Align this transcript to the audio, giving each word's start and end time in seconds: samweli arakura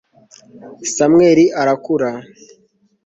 samweli 0.93 1.43
arakura 1.61 2.11